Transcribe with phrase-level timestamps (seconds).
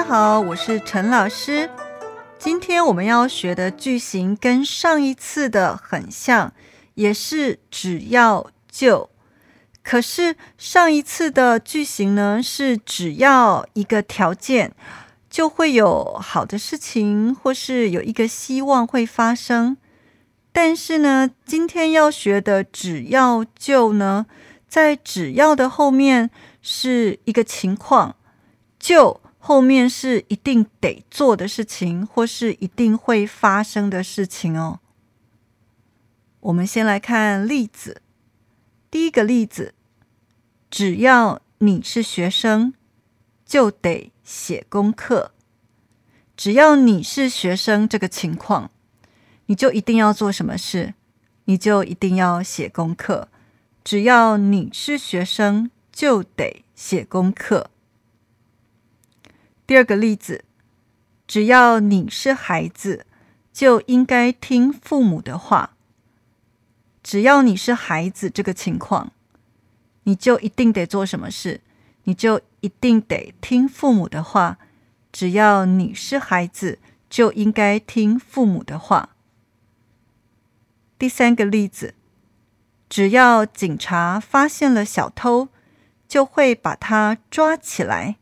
[0.00, 1.68] 大家好，我是陈老师。
[2.38, 6.54] 今天我们要学的句型跟上一次的很像，
[6.94, 9.10] 也是只要就。
[9.82, 14.72] 可是上一次的句型呢，是只要一个条件，
[15.28, 19.76] 就会有好的事情，或是有一个希望会发生。
[20.50, 24.24] 但是呢，今天要学的只要就呢，
[24.66, 26.30] 在只要的后面
[26.62, 28.16] 是一个情况，
[28.78, 29.20] 就。
[29.42, 34.78] 后面是一定得做的事情，或是一定会发生的事情哦。
[36.40, 38.02] 我们先来看例子。
[38.90, 39.74] 第一个例子，
[40.70, 42.74] 只要你是学生，
[43.46, 45.32] 就得写功课。
[46.36, 48.70] 只要你是学生，这个情况，
[49.46, 50.94] 你就一定要做什么事？
[51.44, 53.28] 你就一定要写功课。
[53.82, 57.70] 只要你是学生，就得写功课。
[59.70, 60.44] 第二个例子，
[61.28, 63.06] 只要你是孩子，
[63.52, 65.76] 就应该听父母的话。
[67.04, 69.12] 只要你是孩子，这个情况，
[70.02, 71.60] 你就一定得做什么事？
[72.02, 74.58] 你就一定得听父母的话。
[75.12, 79.10] 只要你是孩子，就应该听父母的话。
[80.98, 81.94] 第三个例子，
[82.88, 85.48] 只要警察发现了小偷，
[86.08, 88.16] 就会把他抓起来。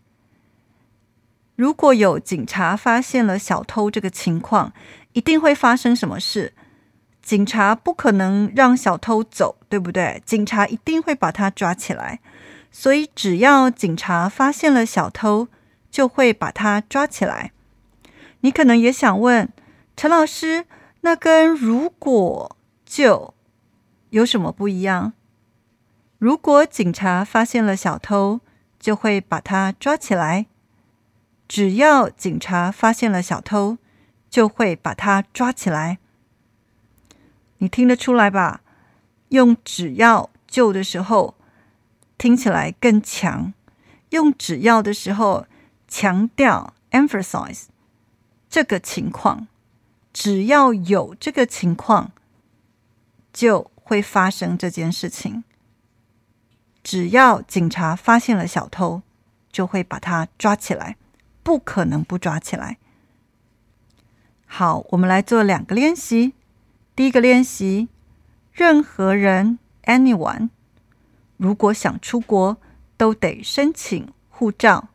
[1.59, 4.73] 如果有警察发现了小偷这个情况，
[5.13, 6.53] 一定会发生什么事？
[7.21, 10.23] 警察不可能让小偷走，对不对？
[10.25, 12.21] 警察一定会把他抓起来。
[12.71, 15.49] 所以，只要警察发现了小偷，
[15.91, 17.51] 就会把他抓起来。
[18.43, 19.53] 你可能也想问
[19.97, 20.65] 陈老师，
[21.01, 23.35] 那跟如果就
[24.11, 25.13] 有什么不一样？
[26.19, 28.39] 如果警察发现了小偷，
[28.79, 30.47] 就会把他抓起来。
[31.49, 33.79] 只要警察发现了小偷，
[34.29, 35.99] 就会把他抓起来。
[37.59, 38.61] 你听得出来吧？
[39.31, 41.35] 用“只要”就的时候，
[42.17, 43.53] 听起来更强；
[44.11, 45.47] 用“只要”的时候，
[45.89, 47.65] 强调 （emphasize）
[48.49, 49.49] 这个情况。
[50.13, 52.13] 只要有这个情况，
[53.33, 55.45] 就会发生这件事情。
[56.83, 59.03] 只要警察发现了小偷，
[59.51, 60.97] 就会把他抓起来。
[61.49, 62.77] 不可能不抓起来。
[64.45, 66.35] 好，我们来做两个练习。
[66.95, 67.89] 第一个练习，
[68.53, 70.51] 任何人 （anyone）
[71.39, 72.59] 如果想出国，
[72.99, 74.89] 都得申请护照，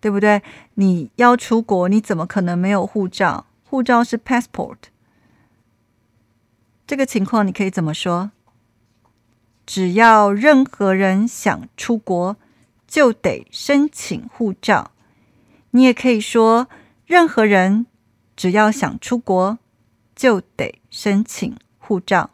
[0.00, 0.40] 对不对？
[0.74, 3.46] 你要出国，你怎么可能没有护照？
[3.68, 4.76] 护照是 passport。
[6.86, 8.30] 这个情况你可以怎么说？
[9.66, 12.36] 只要任何人想出国，
[12.86, 14.92] 就得申请护照。
[15.76, 16.68] 你也可以说，
[17.04, 17.86] 任何人
[18.36, 19.58] 只要想出国，
[20.14, 22.30] 就得申请护照。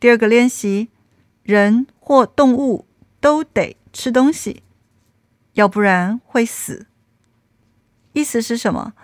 [0.00, 0.88] 第二个练习，
[1.44, 2.86] 人或动物
[3.20, 4.64] 都得吃东西，
[5.52, 6.86] 要不然会死。
[8.12, 8.94] 意思是什么？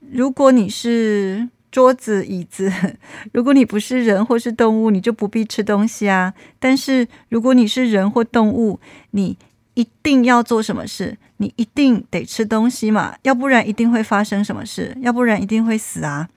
[0.00, 2.72] 如果你是桌子、椅子，
[3.30, 6.32] 如果你不是人或是动物，你就不必吃东西啊。
[6.58, 8.80] 但是如果你是人或动物，
[9.10, 9.36] 你
[9.76, 11.18] 一定要做什么事？
[11.36, 14.96] 你一定得吃东西嘛，要不然一定会发生什么事？
[15.02, 16.30] 要不然一定会死啊！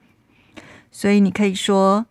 [0.92, 2.04] 所以你可以说，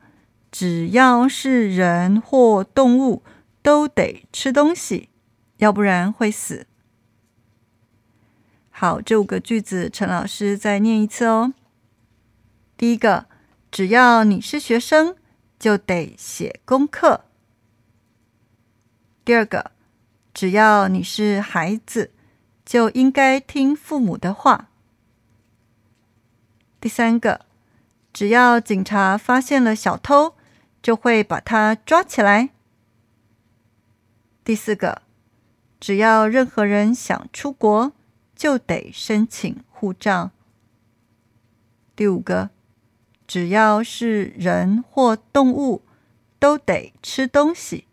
[0.52, 3.22] 只要是人或动物
[3.62, 5.10] 都得吃东西，
[5.58, 6.66] 要不然会死。
[8.72, 11.54] 好，这五个句子，陈老师再念一次哦。
[12.76, 13.28] 第一个，
[13.70, 15.16] 只要你是学生，
[15.60, 17.26] 就得写功课。
[19.24, 19.72] 第二个。
[20.34, 22.12] 只要你是孩子，
[22.66, 24.70] 就应该听父母的话。
[26.80, 27.46] 第三个，
[28.14, 30.36] 只要警察发现了小偷，
[30.82, 32.50] 就会把他抓起来。
[34.44, 35.02] 第四个，
[35.80, 37.92] 只要任何人想出国，
[38.36, 40.32] 就得申请护照。
[41.96, 42.50] 第五个，
[43.28, 45.82] 只要是人或动物，
[46.40, 47.86] 都得吃东西，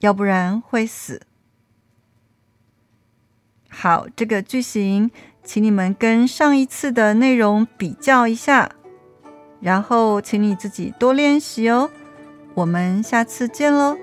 [0.00, 1.22] 要不然会死。
[3.78, 5.10] 好，这个句型，
[5.44, 8.70] 请你们跟上一次的内容比较一下，
[9.60, 11.90] 然后请你自己多练习哦。
[12.54, 13.98] 我们下次见喽。